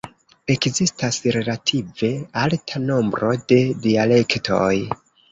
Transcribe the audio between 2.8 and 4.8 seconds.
nombro de dialektoj.